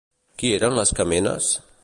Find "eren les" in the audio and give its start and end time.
0.57-0.95